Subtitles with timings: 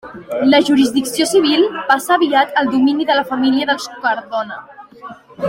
[0.51, 4.61] La jurisdicció civil passà aviat al domini de la família dels Cardona.